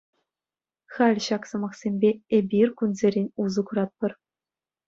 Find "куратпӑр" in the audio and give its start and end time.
3.69-4.11